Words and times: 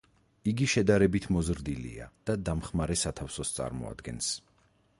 იგი 0.51 0.67
შედარებით 0.71 1.27
მოზრდილია 1.35 2.07
და 2.31 2.37
დამხმარე 2.49 2.97
სათავსს 3.05 3.55
წარმოადგენს. 3.59 4.35